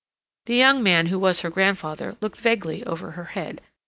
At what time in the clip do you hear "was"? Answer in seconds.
1.19-1.41